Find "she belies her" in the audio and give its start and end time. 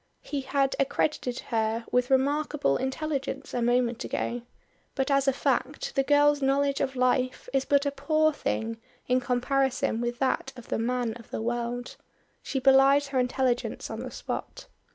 12.41-13.19